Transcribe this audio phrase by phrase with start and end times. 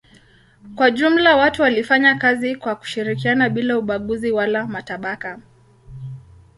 [0.75, 5.39] Kwa jumla watu walifanya kazi kwa kushirikiana bila ubaguzi wala matabaka.